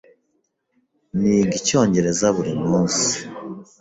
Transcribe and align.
Niga 1.19 1.53
Icyongereza 1.59 2.27
buri 2.35 2.53
munsi. 2.63 3.09